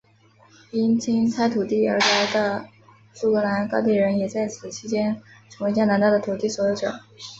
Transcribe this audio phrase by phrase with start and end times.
[0.71, 2.65] 因清拆土地而来的
[3.13, 7.01] 苏格兰高地人也在此期间成为加拿大的土地所有者。